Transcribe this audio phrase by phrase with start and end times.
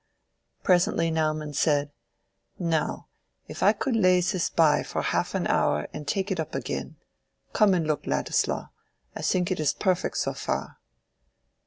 [0.63, 3.07] Presently Naumann said—"Now
[3.47, 7.75] if I could lay this by for half an hour and take it up again—come
[7.75, 10.79] and look, Ladislaw—I think it is perfect so far."